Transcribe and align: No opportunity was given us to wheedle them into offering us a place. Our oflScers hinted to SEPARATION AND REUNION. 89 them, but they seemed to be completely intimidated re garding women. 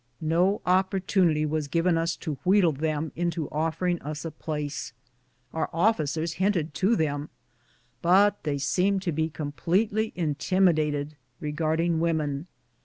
No 0.19 0.61
opportunity 0.65 1.45
was 1.45 1.67
given 1.67 1.95
us 1.95 2.15
to 2.15 2.39
wheedle 2.43 2.71
them 2.71 3.11
into 3.15 3.47
offering 3.51 4.01
us 4.01 4.25
a 4.25 4.31
place. 4.31 4.93
Our 5.53 5.67
oflScers 5.71 6.37
hinted 6.41 6.73
to 6.73 6.93
SEPARATION 6.93 6.97
AND 7.07 7.07
REUNION. 7.07 7.17
89 7.21 7.29
them, 7.29 7.29
but 8.01 8.43
they 8.43 8.57
seemed 8.57 9.03
to 9.03 9.11
be 9.11 9.29
completely 9.29 10.11
intimidated 10.15 11.17
re 11.39 11.51
garding 11.51 11.99
women. 11.99 12.47